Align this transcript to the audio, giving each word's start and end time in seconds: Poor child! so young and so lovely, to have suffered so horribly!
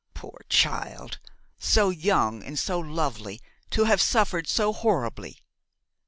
Poor 0.15 0.41
child! 0.49 1.19
so 1.59 1.89
young 1.91 2.41
and 2.41 2.57
so 2.57 2.79
lovely, 2.79 3.39
to 3.69 3.83
have 3.83 4.01
suffered 4.01 4.47
so 4.47 4.73
horribly! 4.73 5.43